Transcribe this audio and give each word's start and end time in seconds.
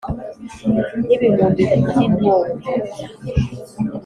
n’ibihumbi 1.05 1.63
by’intumbi 1.87 2.27